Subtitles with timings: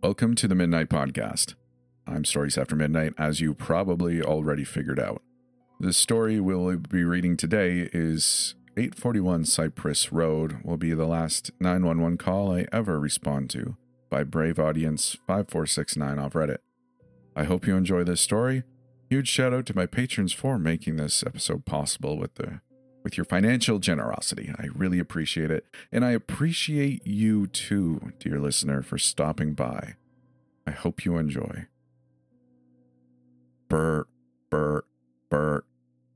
[0.00, 1.54] Welcome to the Midnight Podcast.
[2.06, 5.22] I'm Stories After Midnight, as you probably already figured out.
[5.80, 12.16] The story we'll be reading today is 841 Cypress Road will be the last 911
[12.16, 13.76] call I ever respond to
[14.08, 16.58] by Brave Audience 5469 off Reddit.
[17.34, 18.62] I hope you enjoy this story.
[19.10, 22.60] Huge shout out to my patrons for making this episode possible with the
[23.08, 24.52] with your financial generosity.
[24.58, 25.64] I really appreciate it.
[25.90, 29.94] And I appreciate you too, dear listener, for stopping by.
[30.66, 31.68] I hope you enjoy.
[33.70, 34.08] Burt,
[34.50, 34.84] Burt,
[35.30, 35.64] Burt.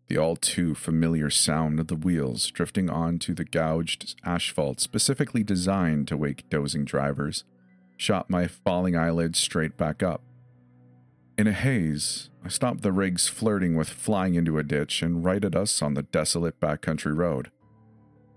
[0.08, 6.08] The all too familiar sound of the wheels drifting onto the gouged asphalt specifically designed
[6.08, 7.44] to wake dozing drivers
[7.96, 10.20] shot my falling eyelids straight back up.
[11.38, 15.56] In a haze, I stopped the rigs flirting with flying into a ditch and righted
[15.56, 17.50] us on the desolate backcountry road.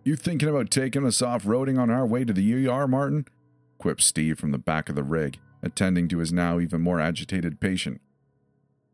[0.04, 3.26] You thinking about taking us off roading on our way to the ER, Martin?
[3.80, 7.60] quipped Steve from the back of the rig, attending to his now even more agitated
[7.60, 8.00] patient.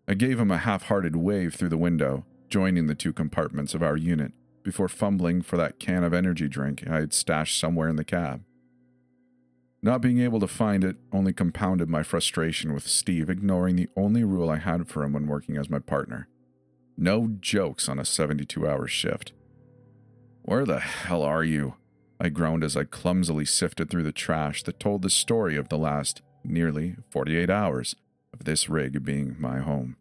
[0.08, 3.84] I gave him a half hearted wave through the window, joining the two compartments of
[3.84, 4.32] our unit,
[4.64, 8.44] before fumbling for that can of energy drink I had stashed somewhere in the cab.
[9.84, 14.24] Not being able to find it only compounded my frustration with Steve ignoring the only
[14.24, 16.28] rule I had for him when working as my partner
[17.02, 19.34] no jokes on a 72 hour shift.
[20.44, 21.76] Where the hell are you?
[22.20, 25.78] I groaned as I clumsily sifted through the trash that told the story of the
[25.78, 27.96] last nearly 48 hours
[28.34, 29.98] of this rig being my home.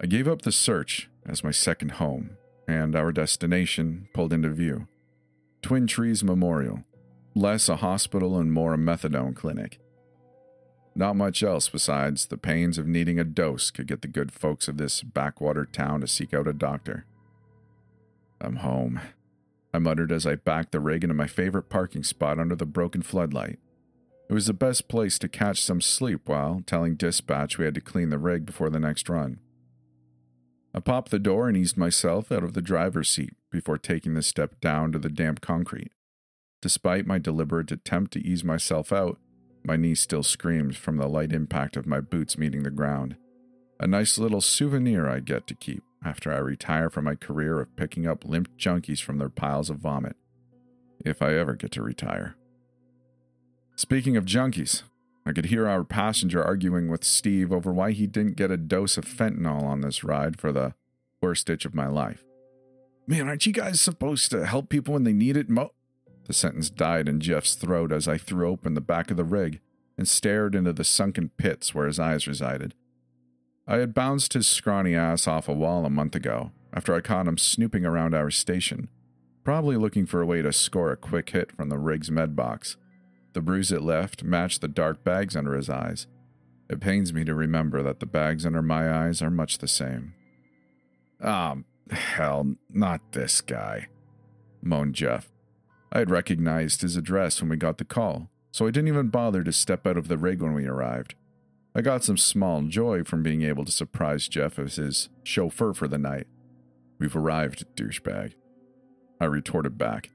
[0.00, 2.36] I gave up the search as my second home,
[2.68, 4.86] and our destination pulled into view
[5.62, 6.84] Twin Trees Memorial,
[7.38, 9.78] less a hospital and more a methadone clinic.
[10.94, 14.66] Not much else besides the pains of needing a dose could get the good folks
[14.66, 17.06] of this backwater town to seek out a doctor.
[18.40, 19.00] I'm home,
[19.72, 23.02] I muttered as I backed the rig into my favorite parking spot under the broken
[23.02, 23.60] floodlight.
[24.28, 27.80] It was the best place to catch some sleep while telling dispatch we had to
[27.80, 29.38] clean the rig before the next run.
[30.74, 34.22] I popped the door and eased myself out of the driver's seat before taking the
[34.22, 35.92] step down to the damp concrete.
[36.60, 39.18] Despite my deliberate attempt to ease myself out,
[39.64, 43.16] my knee still screams from the light impact of my boots meeting the ground.
[43.78, 47.76] A nice little souvenir I get to keep after I retire from my career of
[47.76, 50.16] picking up limp junkies from their piles of vomit.
[51.04, 52.34] If I ever get to retire.
[53.76, 54.82] Speaking of junkies,
[55.24, 58.96] I could hear our passenger arguing with Steve over why he didn't get a dose
[58.96, 60.74] of fentanyl on this ride for the
[61.22, 62.24] worst itch of my life.
[63.06, 65.70] Man, aren't you guys supposed to help people when they need it mo?
[66.28, 69.60] The sentence died in Jeff's throat as I threw open the back of the rig
[69.96, 72.74] and stared into the sunken pits where his eyes resided.
[73.66, 77.26] I had bounced his scrawny ass off a wall a month ago after I caught
[77.26, 78.90] him snooping around our station,
[79.42, 82.76] probably looking for a way to score a quick hit from the rig's med box.
[83.32, 86.06] The bruise it left matched the dark bags under his eyes.
[86.68, 90.12] It pains me to remember that the bags under my eyes are much the same.
[91.24, 93.88] Oh, hell, not this guy,
[94.60, 95.30] moaned Jeff.
[95.92, 99.42] I had recognized his address when we got the call, so I didn't even bother
[99.42, 101.14] to step out of the rig when we arrived.
[101.74, 105.88] I got some small joy from being able to surprise Jeff as his chauffeur for
[105.88, 106.26] the night.
[106.98, 108.32] We've arrived, douchebag.
[109.20, 110.10] I retorted back.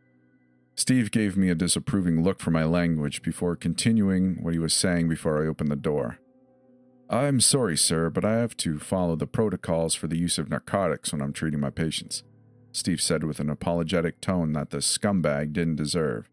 [0.75, 5.07] Steve gave me a disapproving look for my language before continuing what he was saying
[5.07, 6.19] before I opened the door.
[7.09, 11.11] I'm sorry, sir, but I have to follow the protocols for the use of narcotics
[11.11, 12.23] when I'm treating my patients.
[12.73, 16.27] Steve said with an apologetic tone that the scumbag didn't deserve.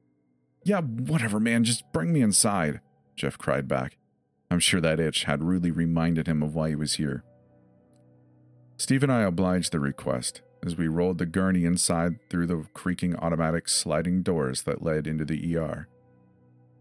[0.65, 2.81] Yeah, whatever, man, just bring me inside,
[3.15, 3.99] Jeff cried back.
[4.51, 7.23] I'm sure that itch had rudely reminded him of why he was here.
[8.79, 13.15] Steve and I obliged the request as we rolled the gurney inside through the creaking
[13.17, 15.89] automatic sliding doors that led into the ER.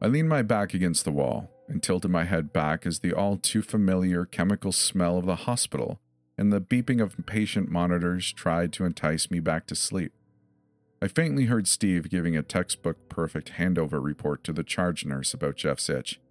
[0.02, 3.38] I leaned my back against the wall and tilted my head back as the all
[3.38, 6.00] too familiar chemical smell of the hospital
[6.40, 10.14] and the beeping of patient monitors tried to entice me back to sleep.
[11.02, 15.58] I faintly heard Steve giving a textbook perfect handover report to the charge nurse about
[15.58, 16.22] Jeff's itch.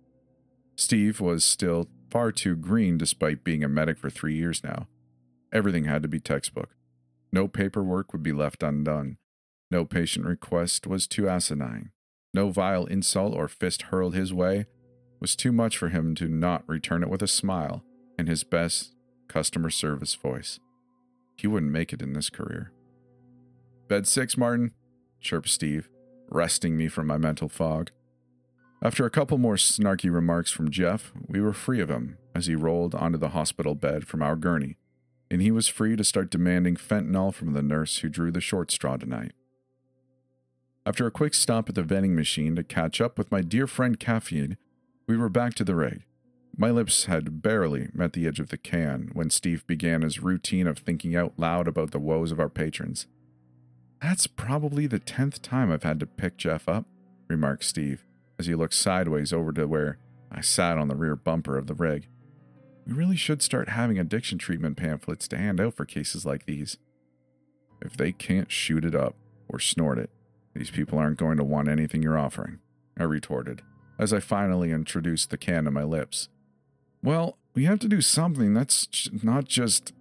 [0.77, 4.89] Steve was still far too green despite being a medic for three years now.
[5.53, 6.71] Everything had to be textbook.
[7.31, 9.19] No paperwork would be left undone.
[9.71, 11.91] No patient request was too asinine.
[12.33, 14.69] No vile insult or fist hurled his way
[15.21, 17.85] was too much for him to not return it with a smile
[18.19, 18.95] and his best
[19.29, 20.59] customer service voice.
[21.37, 22.73] He wouldn't make it in this career.
[23.89, 24.73] Bed six, Martin,
[25.21, 25.89] chirped Steve,
[26.29, 27.91] wresting me from my mental fog.
[28.83, 32.55] After a couple more snarky remarks from Jeff, we were free of him as he
[32.55, 34.77] rolled onto the hospital bed from our gurney,
[35.31, 38.71] and he was free to start demanding fentanyl from the nurse who drew the short
[38.71, 39.33] straw tonight.
[40.87, 43.99] After a quick stop at the vending machine to catch up with my dear friend
[43.99, 44.57] Caffeine,
[45.07, 46.05] We were back to the rig.
[46.61, 50.67] My lips had barely met the edge of the can when Steve began his routine
[50.67, 53.07] of thinking out loud about the woes of our patrons.
[54.03, 56.87] That's probably the tenth time I've had to pick Jeff up,
[57.29, 58.05] remarked Steve
[58.41, 59.99] as he looked sideways over to where
[60.33, 62.09] I sat on the rear bumper of the rig.
[62.87, 66.77] We really should start having addiction treatment pamphlets to hand out for cases like these.
[67.81, 69.15] If they can't shoot it up
[69.49, 70.11] or snort it,
[70.55, 72.59] these people aren't going to want anything you're offering,
[72.99, 73.63] I retorted,
[73.97, 76.29] as I finally introduced the can to my lips.
[77.03, 79.93] Well, we have to do something that's not just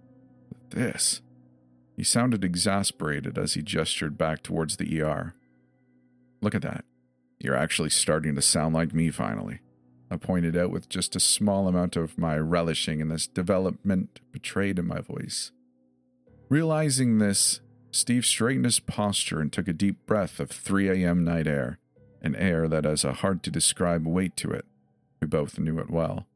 [0.70, 1.20] this.
[1.96, 5.34] He sounded exasperated as he gestured back towards the ER.
[6.40, 6.84] Look at that.
[7.40, 9.60] You're actually starting to sound like me finally.
[10.10, 14.78] I pointed out with just a small amount of my relishing in this development betrayed
[14.78, 15.52] in my voice.
[16.48, 17.60] Realizing this,
[17.90, 21.24] Steve straightened his posture and took a deep breath of 3 a.m.
[21.24, 21.78] night air,
[22.22, 24.64] an air that has a hard to describe weight to it.
[25.20, 26.26] We both knew it well.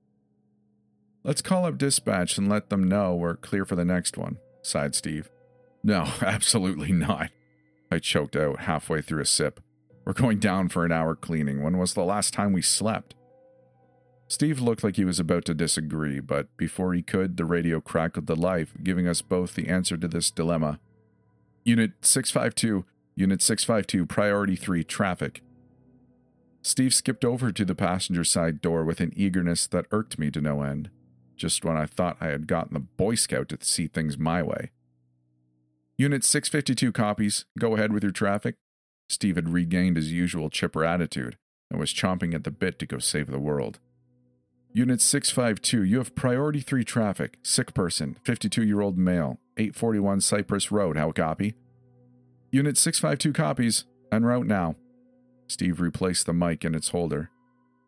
[1.25, 4.95] Let's call up dispatch and let them know we're clear for the next one, sighed
[4.95, 5.31] Steve.
[5.85, 7.31] No, absolutely not.
[7.91, 9.61] I choked out halfway through a sip.
[10.05, 11.63] We're going down for an hour cleaning.
[11.63, 13.15] When was the last time we slept?
[14.27, 18.27] Steve looked like he was about to disagree, but before he could, the radio crackled
[18.27, 20.81] to life, giving us both the answer to this dilemma.
[21.65, 22.85] Unit 652,
[23.15, 25.43] Unit 652, Priority 3, traffic.
[26.63, 30.41] Steve skipped over to the passenger side door with an eagerness that irked me to
[30.41, 30.91] no end,
[31.43, 34.71] just when I thought I had gotten the Boy Scout to see things my way.
[35.99, 38.55] Unit 652 copies, go ahead with your traffic.
[39.09, 41.37] Steve had regained his usual chipper attitude
[41.69, 43.81] and was chomping at the bit to go save the world.
[44.73, 47.39] Unit 652, you have priority 3 traffic.
[47.43, 50.97] Sick person, 52 year old male, 841 Cypress Road.
[50.97, 51.55] How copy?
[52.53, 53.85] Unit 652 copies.
[54.13, 54.77] En route now.
[55.49, 57.31] Steve replaced the mic in its holder.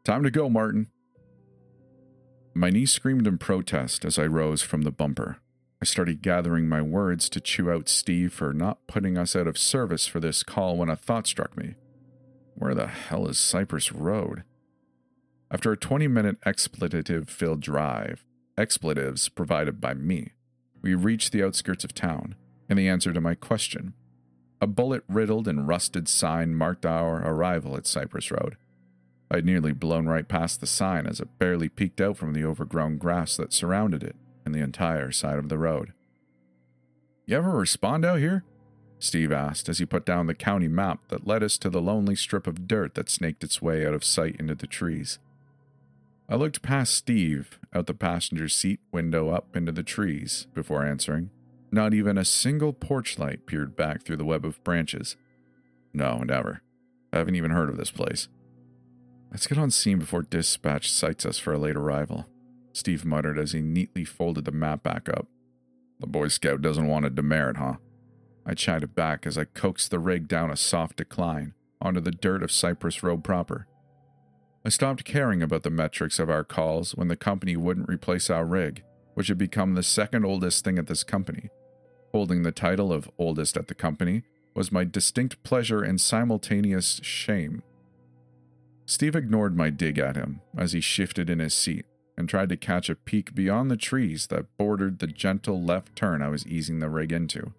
[0.04, 0.88] Time to go, Martin.
[2.56, 5.38] My knee screamed in protest as I rose from the bumper.
[5.82, 9.58] I started gathering my words to chew out Steve for not putting us out of
[9.58, 11.74] service for this call when a thought struck me.
[12.54, 14.44] Where the hell is Cypress Road?
[15.50, 18.24] After a 20 minute expletive filled drive,
[18.56, 20.30] expletives provided by me,
[20.80, 22.36] we reached the outskirts of town,
[22.68, 23.94] and the answer to my question.
[24.60, 28.56] A bullet riddled and rusted sign marked our arrival at Cypress Road.
[29.30, 32.98] I'd nearly blown right past the sign as it barely peeked out from the overgrown
[32.98, 35.92] grass that surrounded it and the entire side of the road.
[37.26, 38.44] You ever respond out here?
[38.98, 42.14] Steve asked as he put down the county map that led us to the lonely
[42.14, 45.18] strip of dirt that snaked its way out of sight into the trees.
[46.28, 51.30] I looked past Steve out the passenger seat window up into the trees before answering.
[51.70, 55.16] Not even a single porch light peered back through the web of branches.
[55.92, 56.62] No, never.
[57.12, 58.28] I haven't even heard of this place.
[59.34, 62.28] Let's get on scene before dispatch cites us for a late arrival,
[62.72, 65.26] Steve muttered as he neatly folded the map back up.
[65.98, 67.78] The Boy Scout doesn't want a demerit, huh?
[68.46, 72.44] I chided back as I coaxed the rig down a soft decline onto the dirt
[72.44, 73.66] of Cypress Road proper.
[74.64, 78.46] I stopped caring about the metrics of our calls when the company wouldn't replace our
[78.46, 78.84] rig,
[79.14, 81.50] which had become the second oldest thing at this company.
[82.12, 84.22] Holding the title of oldest at the company
[84.54, 87.64] was my distinct pleasure and simultaneous shame.
[88.86, 91.86] Steve ignored my dig at him as he shifted in his seat
[92.16, 96.22] and tried to catch a peek beyond the trees that bordered the gentle left turn
[96.22, 97.52] I was easing the rig into.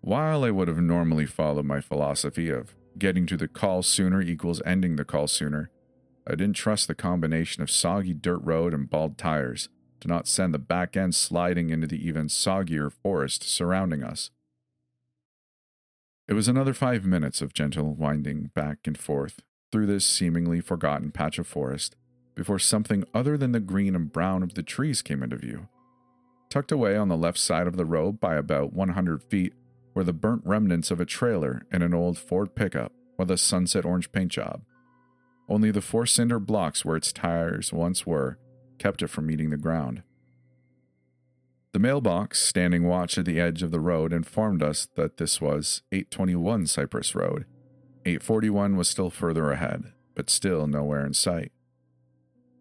[0.00, 4.62] While I would have normally followed my philosophy of getting to the call sooner equals
[4.64, 5.70] ending the call sooner,
[6.26, 9.68] I didn't trust the combination of soggy dirt road and bald tires
[10.00, 14.30] to not send the back end sliding into the even soggier forest surrounding us.
[16.28, 19.40] It was another five minutes of gentle winding back and forth
[19.76, 21.96] through this seemingly forgotten patch of forest
[22.34, 25.68] before something other than the green and brown of the trees came into view.
[26.48, 29.52] Tucked away on the left side of the road by about 100 feet
[29.92, 33.84] were the burnt remnants of a trailer and an old Ford pickup with a sunset
[33.84, 34.62] orange paint job.
[35.46, 38.38] Only the four cinder blocks where its tires once were
[38.78, 40.02] kept it from meeting the ground.
[41.74, 45.82] The mailbox, standing watch at the edge of the road, informed us that this was
[45.92, 47.44] 821 Cypress Road.
[48.06, 51.50] 841 was still further ahead, but still nowhere in sight.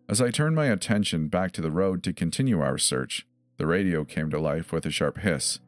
[0.10, 4.04] As I turned my attention back to the road to continue our search, the radio
[4.04, 5.60] came to life with a sharp hiss.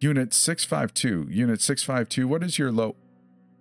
[0.00, 2.94] Unit 652, Unit 652, what is your low?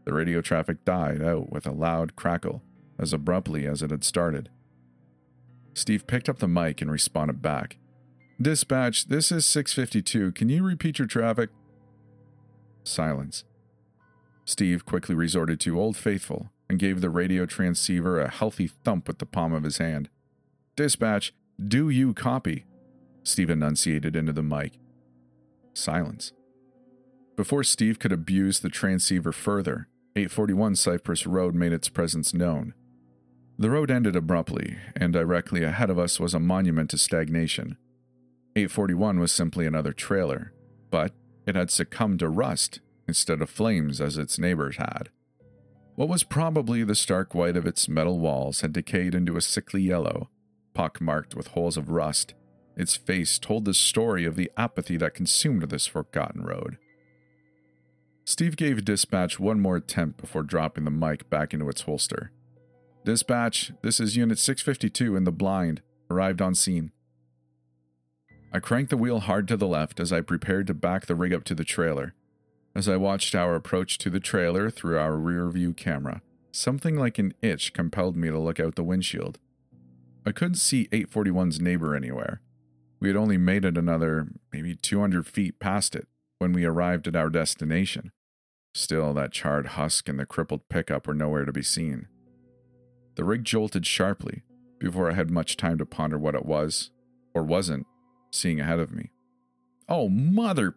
[0.04, 2.62] The radio traffic died out with a loud crackle
[2.98, 4.50] as abruptly as it had started.
[5.74, 7.78] Steve picked up the mic and responded back.
[8.42, 10.34] Dispatch, this is 652.
[10.34, 11.50] Can you repeat your traffic?
[12.84, 13.46] Silence.
[14.50, 19.20] Steve quickly resorted to Old Faithful and gave the radio transceiver a healthy thump with
[19.20, 20.10] the palm of his hand.
[20.76, 22.66] Dispatch, do you copy?
[23.22, 24.80] Steve enunciated into the mic.
[25.76, 26.34] Silence.
[27.36, 32.74] Before Steve could abuse the transceiver further, 841 Cypress Road made its presence known.
[33.60, 37.78] The road ended abruptly, and directly ahead of us was a monument to stagnation.
[38.56, 40.54] 841 was simply another trailer,
[40.90, 41.12] but
[41.46, 42.80] it had succumbed to rust
[43.10, 45.10] instead of flames as its neighbors had.
[45.96, 49.82] What was probably the stark white of its metal walls had decayed into a sickly
[49.82, 50.30] yellow,
[50.74, 52.36] pockmarked with holes of rust.
[52.78, 56.78] Its face told the story of the apathy that consumed this forgotten road.
[58.24, 62.32] Steve gave dispatch one more attempt before dropping the mic back into its holster.
[63.04, 65.82] Dispatch, this is Unit 652 in the blind.
[66.12, 66.92] Arrived on scene.
[68.54, 71.34] I cranked the wheel hard to the left as I prepared to back the rig
[71.34, 72.16] up to the trailer.
[72.76, 76.22] As I watched our approach to the trailer through our rear view camera,
[76.52, 79.40] something like an itch compelled me to look out the windshield.
[80.26, 82.42] I couldn't see 841's neighbor anywhere.
[83.00, 86.08] We had only made it another, maybe 200 feet past it
[86.38, 88.12] when we arrived at our destination.
[88.74, 92.08] Still, that charred husk and the crippled pickup were nowhere to be seen.
[93.16, 94.44] The rig jolted sharply
[94.80, 96.92] before I had much time to ponder what it was,
[97.34, 97.86] or wasn't,
[98.32, 99.12] seeing ahead of me.
[99.88, 100.76] Oh, mother!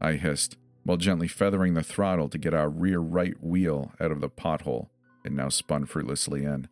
[0.00, 4.20] I hissed, while gently feathering the throttle to get our rear right wheel out of
[4.20, 4.88] the pothole
[5.24, 6.68] it now spun fruitlessly in.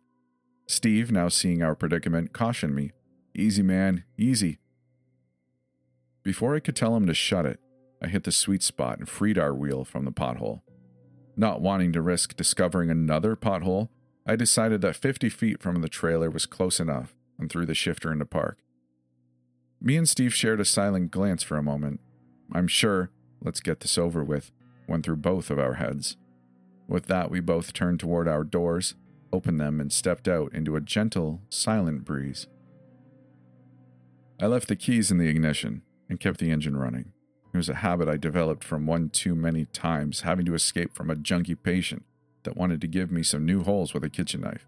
[0.67, 2.91] Steve, now seeing our predicament, cautioned me
[3.35, 4.59] Easy, man, easy.
[6.21, 7.59] Before I could tell him to shut it,
[7.99, 10.61] I hit the sweet spot and freed our wheel from the pothole.
[11.35, 13.89] Not wanting to risk discovering another pothole,
[14.27, 18.11] I decided that 50 feet from the trailer was close enough and threw the shifter
[18.11, 18.59] into park.
[19.81, 22.01] Me and Steve shared a silent glance for a moment.
[22.53, 23.09] I'm sure
[23.43, 24.51] let's get this over with,
[24.87, 26.17] went through both of our heads.
[26.87, 28.95] With that, we both turned toward our doors,
[29.31, 32.47] opened them, and stepped out into a gentle, silent breeze.
[34.41, 37.13] I left the keys in the ignition and kept the engine running.
[37.53, 41.09] It was a habit I developed from one too many times having to escape from
[41.09, 42.03] a junkie patient
[42.43, 44.65] that wanted to give me some new holes with a kitchen knife.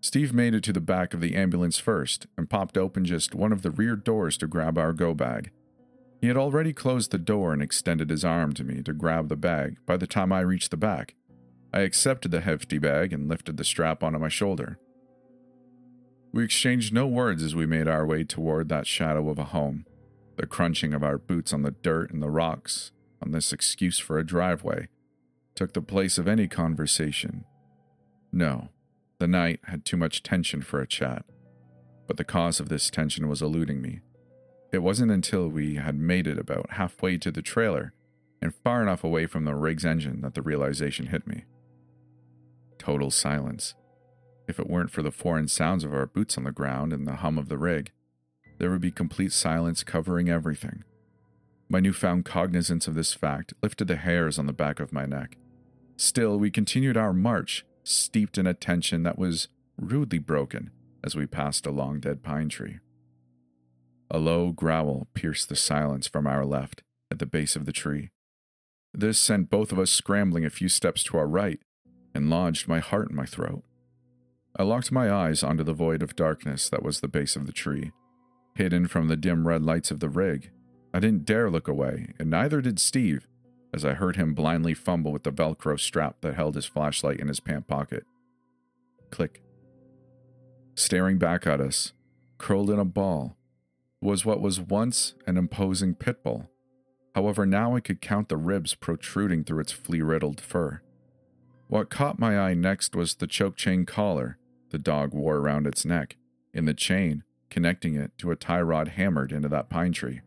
[0.00, 3.52] Steve made it to the back of the ambulance first and popped open just one
[3.52, 5.50] of the rear doors to grab our go bag.
[6.20, 9.36] He had already closed the door and extended his arm to me to grab the
[9.36, 11.14] bag by the time I reached the back.
[11.72, 14.78] I accepted the hefty bag and lifted the strap onto my shoulder.
[16.32, 19.86] We exchanged no words as we made our way toward that shadow of a home,
[20.36, 24.18] the crunching of our boots on the dirt and the rocks on this excuse for
[24.18, 24.88] a driveway
[25.54, 27.44] took the place of any conversation.
[28.32, 28.68] No,
[29.18, 31.24] the night had too much tension for a chat,
[32.06, 34.00] but the cause of this tension was eluding me.
[34.70, 37.92] It wasn't until we had made it about halfway to the trailer
[38.42, 41.44] and far enough away from the rig's engine that the realization hit me.
[42.78, 43.74] Total silence.
[44.46, 47.16] If it weren't for the foreign sounds of our boots on the ground and the
[47.16, 47.92] hum of the rig,
[48.58, 50.84] there would be complete silence covering everything.
[51.68, 55.36] My newfound cognizance of this fact lifted the hairs on the back of my neck.
[55.96, 60.70] Still, we continued our march, steeped in a tension that was rudely broken
[61.04, 62.78] as we passed a long dead pine tree.
[64.10, 68.10] A low growl pierced the silence from our left, at the base of the tree.
[68.92, 71.60] This sent both of us scrambling a few steps to our right
[72.14, 73.64] and lodged my heart in my throat.
[74.56, 77.52] I locked my eyes onto the void of darkness that was the base of the
[77.52, 77.92] tree,
[78.54, 80.50] hidden from the dim red lights of the rig.
[80.92, 83.28] I didn't dare look away, and neither did Steve,
[83.72, 87.28] as I heard him blindly fumble with the Velcro strap that held his flashlight in
[87.28, 88.04] his pant pocket.
[89.10, 89.42] Click.
[90.74, 91.92] Staring back at us,
[92.38, 93.36] curled in a ball,
[94.00, 96.50] was what was once an imposing pit bull.
[97.14, 100.82] However, now I could count the ribs protruding through its flea riddled fur.
[101.66, 104.38] What caught my eye next was the choke chain collar
[104.70, 106.16] the dog wore around its neck,
[106.52, 110.20] in the chain connecting it to a tie rod hammered into that pine tree.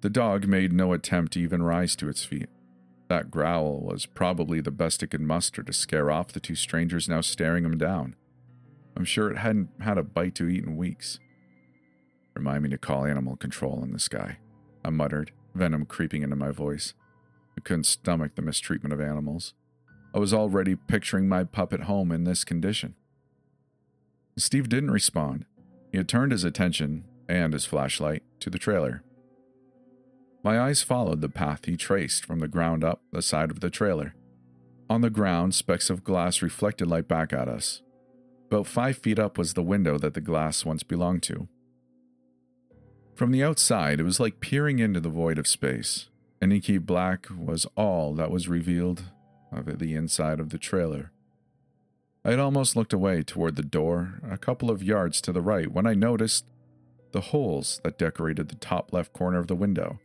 [0.00, 2.48] The dog made no attempt to even rise to its feet.
[3.08, 7.08] That growl was probably the best it could muster to scare off the two strangers
[7.08, 8.16] now staring him down.
[8.96, 11.20] I'm sure it hadn't had a bite to eat in weeks.
[12.36, 14.36] Remind me to call animal control on this guy,
[14.84, 16.92] I muttered, venom creeping into my voice.
[17.56, 19.54] I couldn't stomach the mistreatment of animals.
[20.14, 22.94] I was already picturing my puppet home in this condition.
[24.36, 25.46] Steve didn't respond.
[25.90, 29.02] He had turned his attention, and his flashlight, to the trailer.
[30.44, 33.70] My eyes followed the path he traced from the ground up the side of the
[33.70, 34.14] trailer.
[34.90, 37.80] On the ground, specks of glass reflected light back at us.
[38.50, 41.48] About five feet up was the window that the glass once belonged to.
[43.16, 46.10] From the outside, it was like peering into the void of space.
[46.42, 49.04] An inky black was all that was revealed
[49.50, 51.12] of the inside of the trailer.
[52.26, 55.72] I had almost looked away toward the door, a couple of yards to the right,
[55.72, 56.44] when I noticed
[57.12, 59.98] the holes that decorated the top left corner of the window.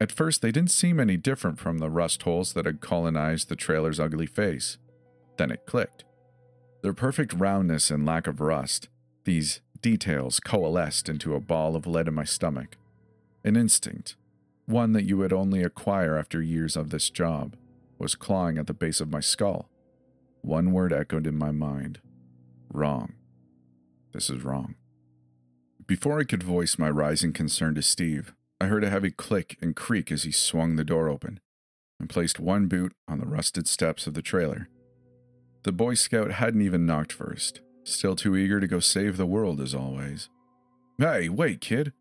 [0.00, 3.56] At first, they didn't seem any different from the rust holes that had colonized the
[3.56, 4.78] trailer's ugly face.
[5.36, 6.04] Then it clicked.
[6.82, 8.88] Their perfect roundness and lack of rust,
[9.24, 12.76] these details coalesced into a ball of lead in my stomach.
[13.44, 14.16] An instinct,
[14.66, 17.56] one that you would only acquire after years of this job,
[17.98, 19.68] was clawing at the base of my skull.
[20.42, 22.00] One word echoed in my mind
[22.72, 23.14] wrong.
[24.12, 24.74] This is wrong.
[25.86, 29.74] Before I could voice my rising concern to Steve, I heard a heavy click and
[29.74, 31.40] creak as he swung the door open
[31.98, 34.68] and placed one boot on the rusted steps of the trailer.
[35.62, 39.60] The Boy Scout hadn't even knocked first, still too eager to go save the world
[39.60, 40.28] as always.
[40.98, 41.92] Hey, wait, kid!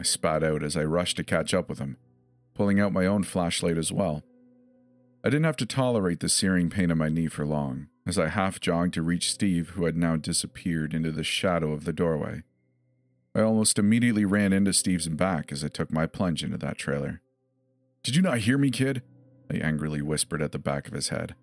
[0.00, 1.96] I spat out as I rushed to catch up with him,
[2.54, 4.22] pulling out my own flashlight as well.
[5.24, 8.28] I didn't have to tolerate the searing pain in my knee for long, as I
[8.28, 12.42] half jogged to reach Steve, who had now disappeared into the shadow of the doorway.
[13.34, 17.20] I almost immediately ran into Steve's back as I took my plunge into that trailer.
[18.02, 19.02] Did you not hear me, kid?
[19.50, 21.34] I angrily whispered at the back of his head.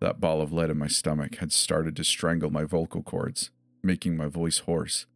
[0.00, 3.50] That ball of lead in my stomach had started to strangle my vocal cords,
[3.82, 5.06] making my voice hoarse.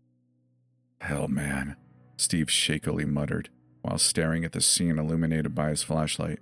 [1.00, 1.76] Hell, man,
[2.17, 3.49] Steve shakily muttered
[3.81, 6.38] while staring at the scene illuminated by his flashlight.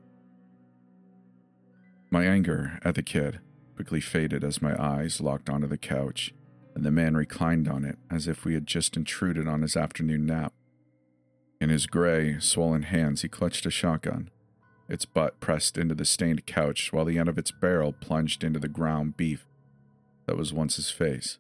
[2.11, 3.41] My anger at the kid
[3.75, 6.35] quickly faded as my eyes locked onto the couch,
[6.75, 10.27] and the man reclined on it as if we had just intruded on his afternoon
[10.27, 10.53] nap.
[11.61, 14.31] In his gray, swollen hands, he clutched a shotgun
[14.93, 18.61] its butt pressed into the stained couch while the end of its barrel plunged into
[18.61, 19.47] the ground beef
[20.27, 21.39] that was once his face.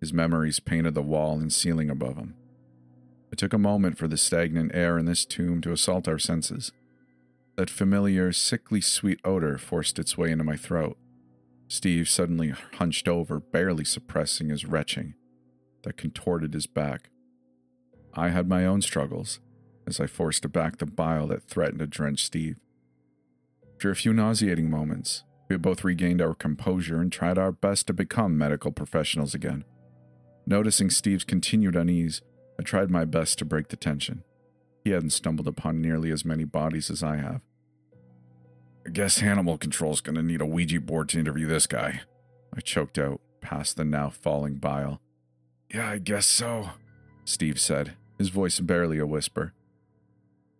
[0.00, 2.34] His memories painted the wall and ceiling above him.
[3.32, 6.72] It took a moment for the stagnant air in this tomb to assault our senses.
[7.56, 10.98] That familiar, sickly sweet odor forced its way into my throat.
[11.68, 15.14] Steve suddenly hunched over, barely suppressing his retching
[15.84, 17.08] that contorted his back.
[18.12, 19.40] I had my own struggles
[19.86, 22.56] as I forced back the bile that threatened to drench Steve.
[23.74, 27.86] After a few nauseating moments, we had both regained our composure and tried our best
[27.88, 29.64] to become medical professionals again.
[30.46, 32.22] Noticing Steve's continued unease,
[32.58, 34.24] I tried my best to break the tension.
[34.84, 37.40] He hadn't stumbled upon nearly as many bodies as I have.
[38.86, 42.00] I guess Animal Control's gonna need a Ouija board to interview this guy.
[42.56, 45.00] I choked out, past the now falling bile.
[45.72, 46.70] Yeah, I guess so,
[47.24, 49.54] Steve said, his voice barely a whisper.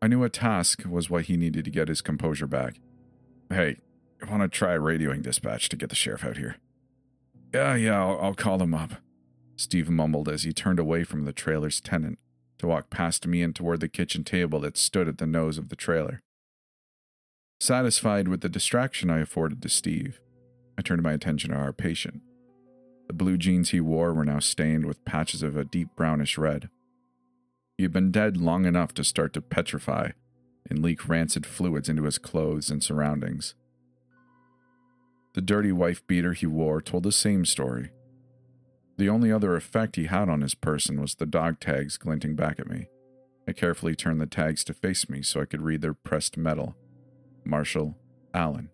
[0.02, 2.80] I knew a task was what he needed to get his composure back.
[3.48, 3.76] Hey,
[4.20, 6.56] I want to try radioing dispatch to get the sheriff out here.
[7.54, 8.94] Yeah, yeah, I'll, I'll call him up.
[9.54, 12.18] Steve mumbled as he turned away from the trailer's tenant
[12.58, 15.68] to walk past me and toward the kitchen table that stood at the nose of
[15.68, 16.20] the trailer.
[17.60, 20.20] Satisfied with the distraction I afforded to Steve,
[20.76, 22.22] I turned my attention to our patient.
[23.06, 26.70] The blue jeans he wore were now stained with patches of a deep brownish red.
[27.82, 30.10] Had been dead long enough to start to petrify
[30.68, 33.54] and leak rancid fluids into his clothes and surroundings.
[35.34, 37.90] The dirty wife beater he wore told the same story.
[38.98, 42.60] The only other effect he had on his person was the dog tags glinting back
[42.60, 42.86] at me.
[43.48, 46.76] I carefully turned the tags to face me so I could read their pressed metal.
[47.44, 47.96] Marshall
[48.34, 48.70] Alan.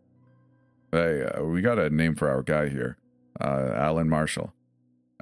[0.92, 2.98] Hey, uh, we got a name for our guy here.
[3.40, 4.52] Uh, Alan Marshall.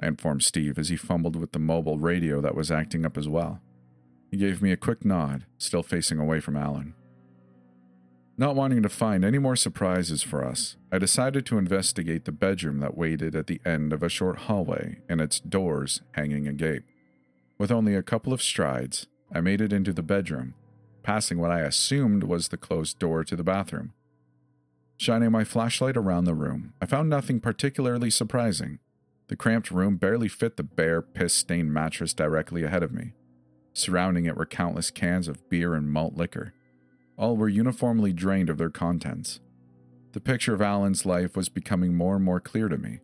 [0.01, 3.27] I informed Steve as he fumbled with the mobile radio that was acting up as
[3.27, 3.61] well.
[4.29, 6.93] He gave me a quick nod, still facing away from Alan.
[8.39, 12.79] Not wanting to find any more surprises for us, I decided to investigate the bedroom
[12.81, 16.83] that waited at the end of a short hallway and its doors hanging agape.
[17.57, 20.53] With only a couple of strides, I made it into the bedroom,
[21.01, 23.93] passing what I assumed was the closed door to the bathroom.
[24.97, 28.77] Shining my flashlight around the room, I found nothing particularly surprising.
[29.29, 33.13] The cramped room barely fit the bare, piss stained mattress directly ahead of me.
[33.77, 36.51] Surrounding it were countless cans of beer and malt liquor.
[37.15, 39.39] All were uniformly drained of their contents.
[40.13, 43.01] The picture of Alan's life was becoming more and more clear to me.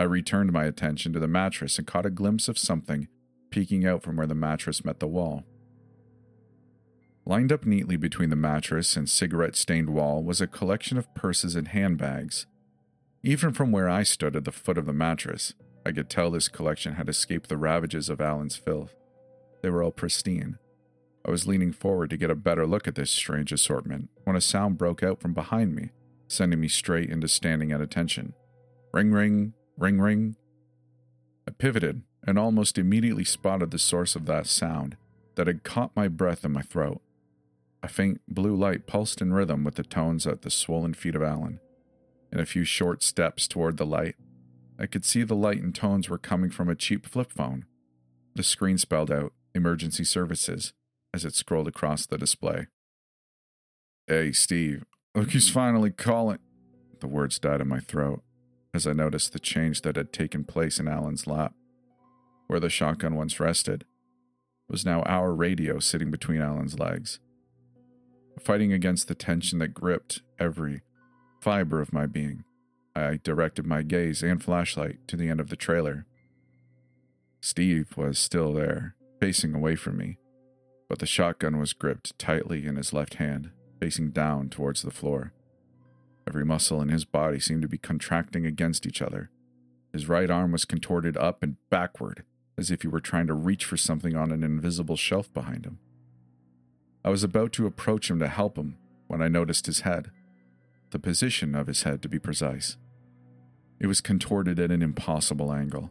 [0.00, 3.06] I returned my attention to the mattress and caught a glimpse of something
[3.50, 5.44] peeking out from where the mattress met the wall.
[7.24, 11.54] Lined up neatly between the mattress and cigarette stained wall was a collection of purses
[11.54, 12.46] and handbags.
[13.22, 15.54] Even from where I stood at the foot of the mattress,
[15.86, 18.96] I could tell this collection had escaped the ravages of Alan's filth.
[19.62, 20.58] They were all pristine.
[21.24, 24.40] I was leaning forward to get a better look at this strange assortment when a
[24.40, 25.90] sound broke out from behind me,
[26.28, 28.32] sending me straight into standing at attention.
[28.92, 30.36] Ring, ring, ring, ring.
[31.46, 34.96] I pivoted and almost immediately spotted the source of that sound
[35.34, 37.00] that had caught my breath in my throat.
[37.82, 41.22] A faint blue light pulsed in rhythm with the tones at the swollen feet of
[41.22, 41.60] Alan.
[42.32, 44.16] In a few short steps toward the light.
[44.78, 47.66] I could see the light and tones were coming from a cheap flip phone.
[48.34, 50.72] The screen spelled out emergency services
[51.12, 52.66] as it scrolled across the display.
[54.06, 54.84] Hey, Steve,
[55.14, 55.54] look who's mm-hmm.
[55.54, 56.38] finally calling.
[57.00, 58.22] The words died in my throat
[58.72, 61.54] as I noticed the change that had taken place in Alan's lap.
[62.46, 63.84] Where the shotgun once rested
[64.68, 67.18] was now our radio sitting between Alan's legs.
[68.38, 70.82] Fighting against the tension that gripped every
[71.40, 72.44] fiber of my being,
[72.94, 76.06] I directed my gaze and flashlight to the end of the trailer.
[77.40, 80.18] Steve was still there, facing away from me,
[80.88, 85.32] but the shotgun was gripped tightly in his left hand, facing down towards the floor.
[86.26, 89.30] Every muscle in his body seemed to be contracting against each other.
[89.92, 92.24] His right arm was contorted up and backward,
[92.56, 95.78] as if he were trying to reach for something on an invisible shelf behind him.
[97.04, 100.10] I was about to approach him to help him when I noticed his head,
[100.90, 102.76] the position of his head to be precise.
[103.80, 105.90] It was contorted at an impossible angle.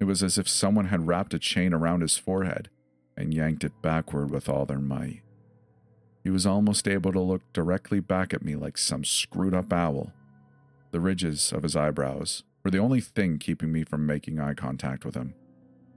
[0.00, 2.68] It was as if someone had wrapped a chain around his forehead
[3.16, 5.22] and yanked it backward with all their might.
[6.22, 10.12] He was almost able to look directly back at me like some screwed up owl.
[10.90, 15.04] The ridges of his eyebrows were the only thing keeping me from making eye contact
[15.04, 15.34] with him.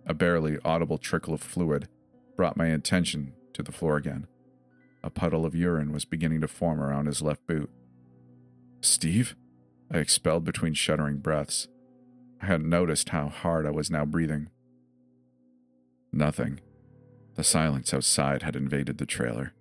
[0.06, 1.88] A barely audible trickle of fluid
[2.36, 4.28] brought my attention to the floor again.
[5.04, 7.70] A puddle of urine was beginning to form around his left boot.
[8.82, 9.36] Steve?
[9.90, 11.68] I expelled between shuddering breaths.
[12.42, 14.50] I hadn't noticed how hard I was now breathing.
[16.12, 16.60] Nothing.
[17.36, 19.54] The silence outside had invaded the trailer.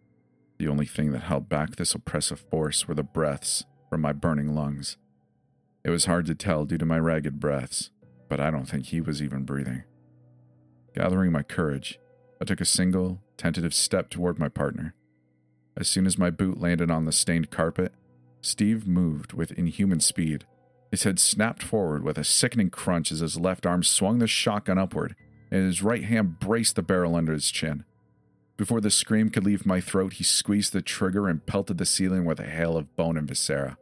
[0.58, 4.54] The only thing that held back this oppressive force were the breaths from my burning
[4.54, 4.96] lungs.
[5.84, 7.90] It was hard to tell due to my ragged breaths,
[8.28, 9.84] but I don't think he was even breathing.
[10.94, 12.00] Gathering my courage,
[12.40, 14.94] I took a single, tentative step toward my partner.
[15.76, 17.92] As soon as my boot landed on the stained carpet,
[18.40, 20.46] Steve moved with inhuman speed.
[20.96, 24.78] His head snapped forward with a sickening crunch as his left arm swung the shotgun
[24.78, 25.14] upward,
[25.50, 27.84] and his right hand braced the barrel under his chin.
[28.56, 32.24] Before the scream could leave my throat, he squeezed the trigger and pelted the ceiling
[32.24, 33.76] with a hail of bone and viscera.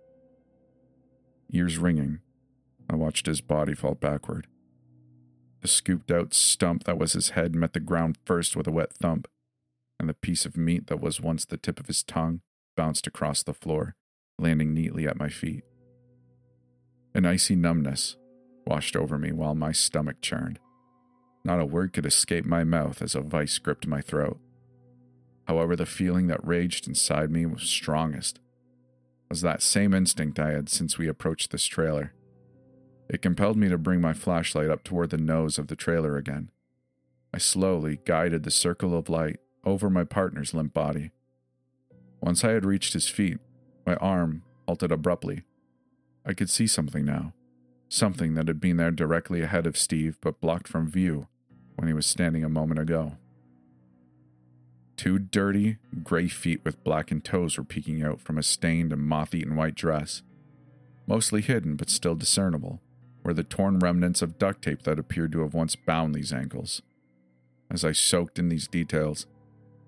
[1.53, 2.19] Ears ringing,
[2.91, 4.49] I watched his body fall backward.
[5.61, 8.93] The scooped out stump that was his head met the ground first with a wet
[8.93, 9.29] thump,
[10.01, 12.41] and the piece of meat that was once the tip of his tongue
[12.77, 13.95] bounced across the floor,
[14.37, 15.63] landing neatly at my feet.
[17.15, 18.17] An icy numbness
[18.67, 20.59] washed over me while my stomach churned.
[21.45, 24.41] Not a word could escape my mouth as a vice gripped my throat.
[25.47, 28.41] However, the feeling that raged inside me was strongest.
[29.29, 32.15] Was that same instinct I had since we approached this trailer.
[33.09, 36.51] It compelled me to bring my flashlight up toward the nose of the trailer again.
[37.33, 41.13] I slowly guided the circle of light over my partner's limp body.
[42.21, 43.39] Once I had reached his feet,
[43.87, 45.45] my arm halted abruptly.
[46.25, 47.35] I could see something now.
[47.89, 51.29] Something that had been there directly ahead of Steve but blocked from view
[51.77, 53.19] when he was standing a moment ago.
[54.97, 59.35] Two dirty, gray feet with blackened toes were peeking out from a stained and moth
[59.35, 60.23] eaten white dress.
[61.07, 62.81] Mostly hidden, but still discernible,
[63.23, 66.81] were the torn remnants of duct tape that appeared to have once bound these ankles.
[67.71, 69.27] As I soaked in these details,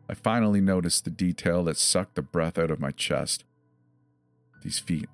[0.09, 3.45] I finally noticed the detail that sucked the breath out of my chest.
[4.63, 5.09] These feet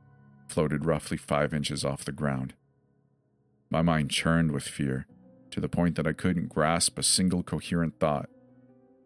[0.53, 2.53] floated roughly five inches off the ground.
[3.71, 5.07] My mind churned with fear,
[5.51, 8.29] to the point that I couldn't grasp a single coherent thought.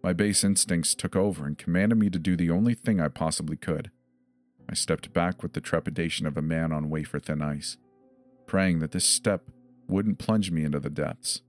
[0.03, 3.57] My base instincts took over and commanded me to do the only thing I possibly
[3.57, 3.93] could.
[4.69, 7.77] I stepped back with the trepidation of a man on wafer thin ice,
[8.47, 9.49] praying that this step
[9.87, 11.43] wouldn't plunge me into the depths.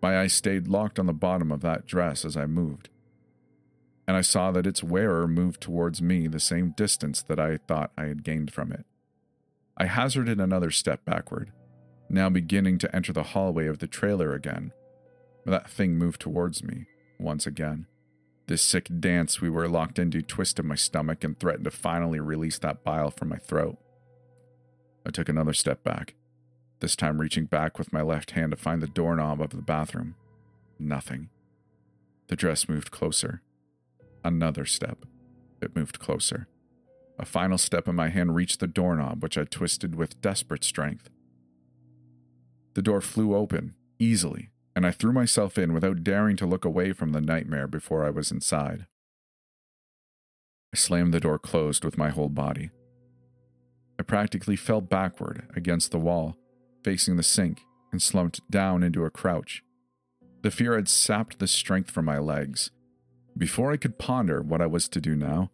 [0.00, 2.88] My eyes stayed locked on the bottom of that dress as I moved,
[4.10, 7.92] and I saw that its wearer moved towards me the same distance that I thought
[7.96, 8.84] I had gained from it.
[9.76, 11.52] I hazarded another step backward,
[12.08, 14.72] now beginning to enter the hallway of the trailer again
[15.46, 16.86] that thing moved towards me,
[17.20, 17.86] once again.
[18.48, 22.58] This sick dance we were locked into twisted my stomach and threatened to finally release
[22.58, 23.78] that bile from my throat.
[25.06, 26.14] I took another step back,
[26.80, 30.16] this time reaching back with my left hand to find the doorknob of the bathroom.
[30.80, 31.28] Nothing.
[32.26, 33.42] The dress moved closer.
[34.24, 35.04] Another step.
[35.62, 36.46] It moved closer.
[37.18, 41.10] A final step and my hand reached the doorknob, which I twisted with desperate strength.
[42.74, 46.92] The door flew open, easily, and I threw myself in without daring to look away
[46.92, 48.86] from the nightmare before I was inside.
[50.72, 52.70] I slammed the door closed with my whole body.
[53.98, 56.36] I practically fell backward against the wall,
[56.84, 57.60] facing the sink,
[57.92, 59.62] and slumped down into a crouch.
[60.42, 62.70] The fear had sapped the strength from my legs.
[63.36, 65.50] Before I could ponder what I was to do now,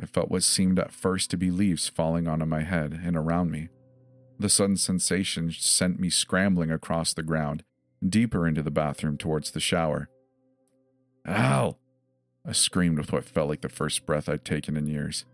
[0.00, 3.50] I felt what seemed at first to be leaves falling onto my head and around
[3.50, 3.68] me.
[4.38, 7.64] The sudden sensation sent me scrambling across the ground,
[8.06, 10.08] deeper into the bathroom towards the shower.
[11.26, 11.76] Ow!
[12.46, 15.24] I screamed with what felt like the first breath I'd taken in years.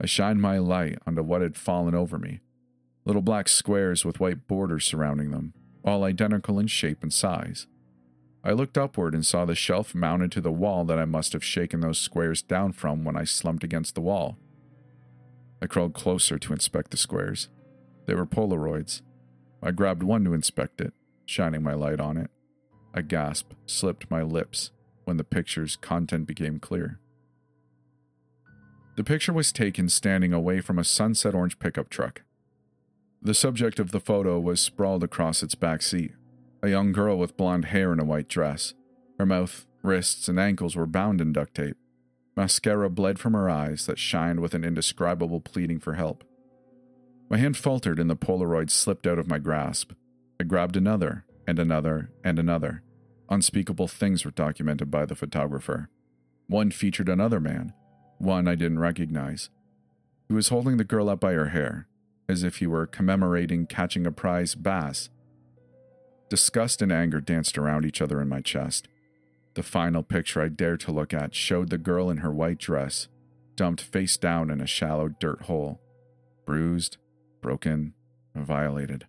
[0.00, 2.40] I shined my light onto what had fallen over me
[3.04, 5.52] little black squares with white borders surrounding them,
[5.84, 7.66] all identical in shape and size.
[8.44, 11.44] I looked upward and saw the shelf mounted to the wall that I must have
[11.44, 14.36] shaken those squares down from when I slumped against the wall.
[15.60, 17.48] I crawled closer to inspect the squares.
[18.06, 19.02] They were Polaroids.
[19.62, 20.92] I grabbed one to inspect it,
[21.24, 22.30] shining my light on it.
[22.94, 24.72] A gasp slipped my lips
[25.04, 26.98] when the picture's content became clear.
[28.96, 32.22] The picture was taken standing away from a sunset orange pickup truck.
[33.22, 36.12] The subject of the photo was sprawled across its back seat,
[36.62, 38.74] a young girl with blonde hair in a white dress.
[39.18, 41.76] Her mouth, wrists, and ankles were bound in duct tape.
[42.36, 46.24] Mascara bled from her eyes that shined with an indescribable pleading for help.
[47.28, 49.92] My hand faltered and the Polaroid slipped out of my grasp.
[50.40, 52.82] I grabbed another, and another, and another.
[53.28, 55.88] Unspeakable things were documented by the photographer.
[56.46, 57.72] One featured another man,
[58.18, 59.50] one I didn't recognize.
[60.28, 61.88] He was holding the girl up by her hair,
[62.28, 65.08] as if he were commemorating catching a prize bass.
[66.32, 68.88] Disgust and anger danced around each other in my chest.
[69.52, 73.08] The final picture I dared to look at showed the girl in her white dress,
[73.54, 75.82] dumped face down in a shallow dirt hole,
[76.46, 76.96] bruised,
[77.42, 77.92] broken,
[78.34, 79.06] violated.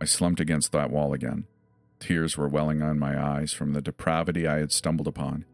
[0.00, 1.46] I slumped against that wall again.
[2.00, 5.44] Tears were welling on my eyes from the depravity I had stumbled upon.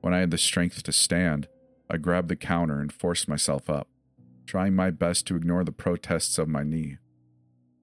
[0.00, 1.46] When I had the strength to stand,
[1.90, 3.86] I grabbed the counter and forced myself up,
[4.46, 6.96] trying my best to ignore the protests of my knee.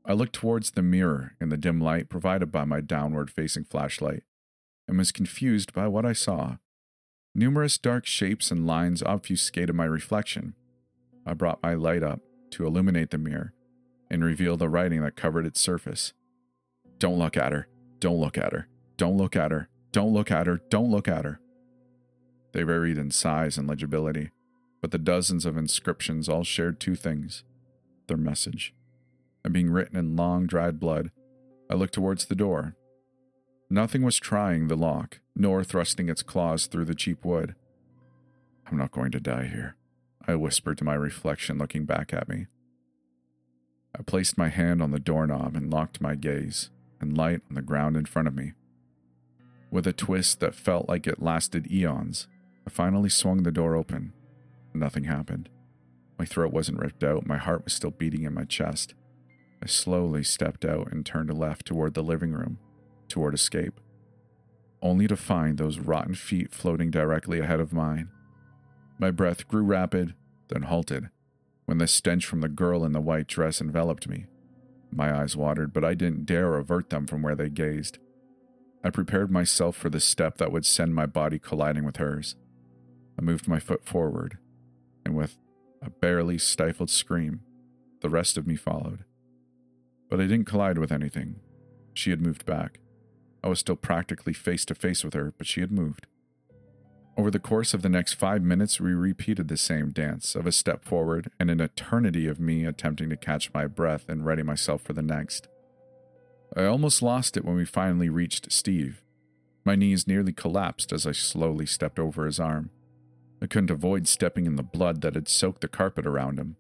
[0.07, 4.23] I looked towards the mirror in the dim light provided by my downward facing flashlight
[4.87, 6.57] and was confused by what I saw.
[7.35, 10.55] Numerous dark shapes and lines obfuscated my reflection.
[11.25, 13.53] I brought my light up to illuminate the mirror
[14.09, 16.13] and reveal the writing that covered its surface.
[16.99, 17.67] Don't look at her.
[17.99, 18.69] Don't look at her.
[18.95, 19.67] Don't look at her.
[19.91, 20.61] Don't look at her.
[20.69, 21.41] Don't look at her.
[22.53, 24.31] They varied in size and legibility,
[24.81, 27.43] but the dozens of inscriptions all shared two things
[28.07, 28.73] their message.
[29.43, 31.11] And being written in long, dried blood,
[31.69, 32.75] I looked towards the door.
[33.69, 37.55] Nothing was trying the lock, nor thrusting its claws through the cheap wood.
[38.69, 39.75] I'm not going to die here,
[40.27, 42.47] I whispered to my reflection, looking back at me.
[43.97, 46.69] I placed my hand on the doorknob and locked my gaze
[46.99, 48.53] and light on the ground in front of me.
[49.71, 52.27] With a twist that felt like it lasted eons,
[52.65, 54.13] I finally swung the door open.
[54.73, 55.49] Nothing happened.
[56.19, 58.93] My throat wasn't ripped out, my heart was still beating in my chest.
[59.61, 62.59] I slowly stepped out and turned left toward the living room,
[63.07, 63.79] toward escape,
[64.81, 68.09] only to find those rotten feet floating directly ahead of mine.
[68.99, 70.13] My breath grew rapid,
[70.49, 71.09] then halted,
[71.65, 74.25] when the stench from the girl in the white dress enveloped me.
[74.91, 77.97] My eyes watered, but I didn't dare avert them from where they gazed.
[78.83, 82.35] I prepared myself for the step that would send my body colliding with hers.
[83.19, 84.37] I moved my foot forward,
[85.03, 85.37] and with
[85.81, 87.41] a barely stifled scream,
[88.01, 89.03] the rest of me followed.
[90.09, 91.39] But I didn't collide with anything.
[91.93, 92.79] She had moved back.
[93.43, 96.07] I was still practically face to face with her, but she had moved.
[97.17, 100.51] Over the course of the next five minutes, we repeated the same dance of a
[100.51, 104.83] step forward and an eternity of me attempting to catch my breath and ready myself
[104.83, 105.47] for the next.
[106.55, 109.01] I almost lost it when we finally reached Steve.
[109.65, 112.69] My knees nearly collapsed as I slowly stepped over his arm.
[113.41, 116.55] I couldn't avoid stepping in the blood that had soaked the carpet around him.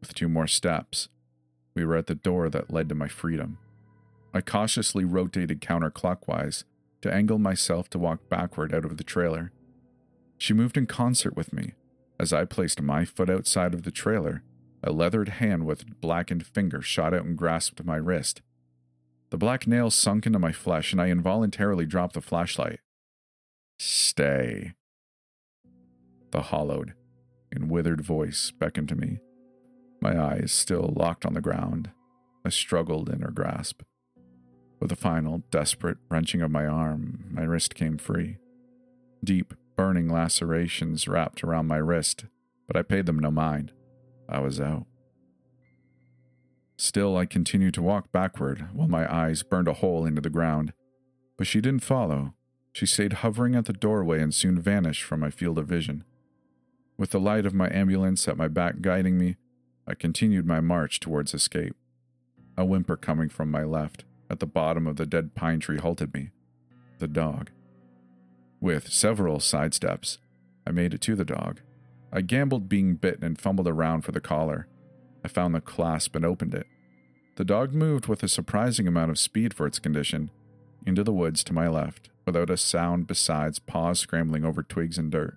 [0.00, 1.08] With two more steps,
[1.74, 3.58] we were at the door that led to my freedom.
[4.34, 6.64] I cautiously rotated counterclockwise
[7.02, 9.52] to angle myself to walk backward out of the trailer.
[10.38, 11.74] She moved in concert with me.
[12.18, 14.42] As I placed my foot outside of the trailer,
[14.82, 18.42] a leathered hand with blackened finger shot out and grasped my wrist.
[19.30, 22.80] The black nail sunk into my flesh, and I involuntarily dropped the flashlight.
[23.78, 24.74] Stay,
[26.30, 26.94] the hollowed
[27.50, 29.20] and withered voice beckoned to me.
[30.02, 31.92] My eyes still locked on the ground.
[32.44, 33.82] I struggled in her grasp.
[34.80, 38.38] With a final, desperate wrenching of my arm, my wrist came free.
[39.22, 42.24] Deep, burning lacerations wrapped around my wrist,
[42.66, 43.70] but I paid them no mind.
[44.28, 44.86] I was out.
[46.76, 50.72] Still, I continued to walk backward while my eyes burned a hole into the ground.
[51.38, 52.34] But she didn't follow.
[52.72, 56.02] She stayed hovering at the doorway and soon vanished from my field of vision.
[56.98, 59.36] With the light of my ambulance at my back guiding me,
[59.86, 61.76] I continued my march towards escape.
[62.56, 66.14] A whimper coming from my left, at the bottom of the dead pine tree, halted
[66.14, 66.30] me.
[66.98, 67.50] The dog.
[68.60, 70.18] With several sidesteps,
[70.66, 71.60] I made it to the dog.
[72.12, 74.68] I gambled being bitten and fumbled around for the collar.
[75.24, 76.66] I found the clasp and opened it.
[77.36, 80.30] The dog moved with a surprising amount of speed for its condition
[80.86, 85.10] into the woods to my left, without a sound besides paws scrambling over twigs and
[85.10, 85.36] dirt.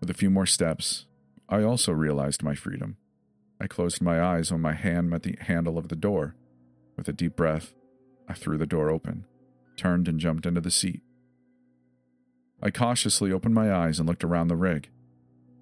[0.00, 1.06] With a few more steps,
[1.48, 2.96] I also realized my freedom.
[3.60, 6.34] I closed my eyes when my hand met the handle of the door.
[6.96, 7.74] With a deep breath,
[8.28, 9.24] I threw the door open,
[9.76, 11.02] turned, and jumped into the seat.
[12.62, 14.88] I cautiously opened my eyes and looked around the rig.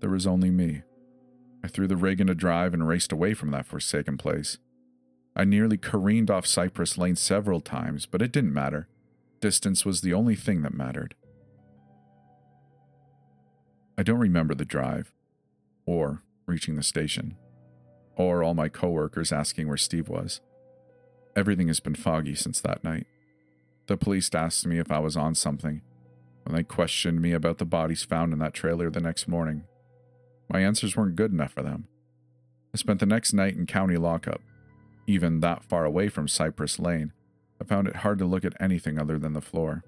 [0.00, 0.82] There was only me.
[1.62, 4.58] I threw the rig into drive and raced away from that forsaken place.
[5.36, 8.88] I nearly careened off Cypress Lane several times, but it didn't matter.
[9.40, 11.14] Distance was the only thing that mattered.
[13.98, 15.13] I don't remember the drive,
[15.86, 17.36] or reaching the station,
[18.16, 20.40] or all my coworkers asking where Steve was.
[21.36, 23.06] Everything has been foggy since that night.
[23.86, 25.82] The police asked me if I was on something,
[26.44, 29.64] when they questioned me about the bodies found in that trailer the next morning.
[30.48, 31.88] My answers weren't good enough for them.
[32.72, 34.40] I spent the next night in county lockup.
[35.06, 37.12] Even that far away from Cypress Lane,
[37.60, 39.84] I found it hard to look at anything other than the floor.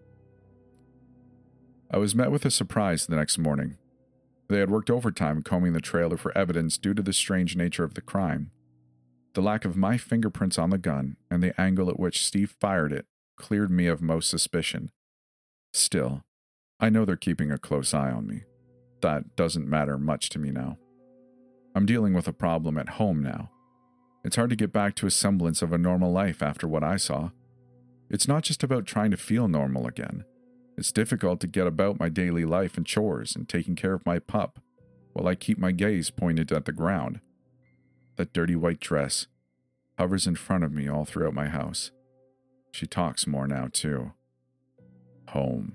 [1.90, 3.76] I was met with a surprise the next morning.
[4.48, 7.94] They had worked overtime combing the trailer for evidence due to the strange nature of
[7.94, 8.50] the crime.
[9.34, 12.92] The lack of my fingerprints on the gun and the angle at which Steve fired
[12.92, 13.06] it
[13.36, 14.90] cleared me of most suspicion.
[15.72, 16.24] Still,
[16.80, 18.44] I know they're keeping a close eye on me.
[19.02, 20.78] That doesn't matter much to me now.
[21.74, 23.50] I'm dealing with a problem at home now.
[24.24, 26.96] It's hard to get back to a semblance of a normal life after what I
[26.96, 27.30] saw.
[28.08, 30.24] It's not just about trying to feel normal again.
[30.76, 34.18] It's difficult to get about my daily life and chores and taking care of my
[34.18, 34.60] pup
[35.12, 37.20] while I keep my gaze pointed at the ground.
[38.16, 39.26] That dirty white dress
[39.98, 41.90] hovers in front of me all throughout my house.
[42.72, 44.12] She talks more now, too.
[45.30, 45.74] Home.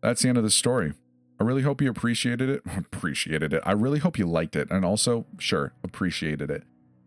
[0.00, 0.94] That's the end of the story.
[1.40, 2.62] I really hope you appreciated it.
[2.76, 3.62] appreciated it.
[3.66, 4.70] I really hope you liked it.
[4.70, 6.62] And also, sure, appreciated it.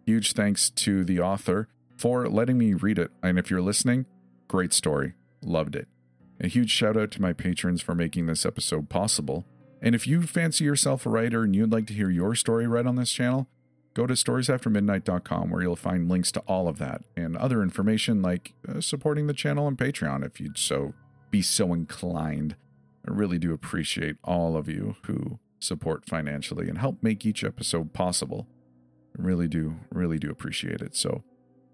[0.05, 3.11] Huge thanks to the author for letting me read it.
[3.23, 4.05] And if you're listening,
[4.47, 5.13] great story.
[5.41, 5.87] Loved it.
[6.41, 9.45] A huge shout out to my patrons for making this episode possible.
[9.81, 12.87] And if you fancy yourself a writer and you'd like to hear your story read
[12.87, 13.47] on this channel,
[13.93, 18.53] go to storiesaftermidnight.com where you'll find links to all of that and other information like
[18.67, 20.93] uh, supporting the channel on Patreon if you'd so
[21.31, 22.55] be so inclined.
[23.07, 27.93] I really do appreciate all of you who support financially and help make each episode
[27.93, 28.47] possible.
[29.17, 30.95] I really do, really do appreciate it.
[30.95, 31.23] So,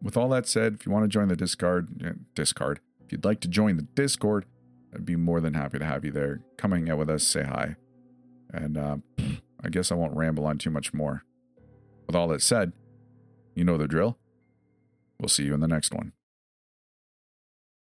[0.01, 3.25] with all that said, if you want to join the Discord, eh, Discord, if you'd
[3.25, 4.45] like to join the Discord,
[4.93, 6.41] I'd be more than happy to have you there.
[6.57, 7.75] Come hang out with us, say hi.
[8.53, 8.97] And uh,
[9.63, 11.23] I guess I won't ramble on too much more.
[12.07, 12.73] With all that said,
[13.55, 14.17] you know the drill.
[15.19, 16.13] We'll see you in the next one.